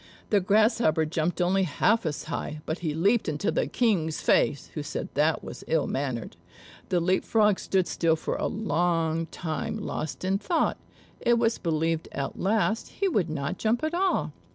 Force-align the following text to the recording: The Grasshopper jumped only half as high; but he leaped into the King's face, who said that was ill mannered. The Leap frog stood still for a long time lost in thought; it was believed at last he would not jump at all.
The 0.31 0.39
Grasshopper 0.39 1.05
jumped 1.05 1.41
only 1.41 1.61
half 1.61 2.07
as 2.07 2.23
high; 2.23 2.61
but 2.65 2.79
he 2.79 2.95
leaped 2.95 3.29
into 3.29 3.51
the 3.51 3.67
King's 3.67 4.19
face, 4.19 4.71
who 4.73 4.81
said 4.81 5.09
that 5.13 5.43
was 5.43 5.63
ill 5.67 5.85
mannered. 5.85 6.35
The 6.89 6.99
Leap 6.99 7.23
frog 7.23 7.59
stood 7.59 7.85
still 7.85 8.15
for 8.15 8.35
a 8.35 8.47
long 8.47 9.27
time 9.27 9.77
lost 9.77 10.25
in 10.25 10.39
thought; 10.39 10.77
it 11.19 11.37
was 11.37 11.59
believed 11.59 12.07
at 12.13 12.39
last 12.39 12.93
he 12.93 13.07
would 13.07 13.29
not 13.29 13.59
jump 13.59 13.83
at 13.83 13.93
all. 13.93 14.33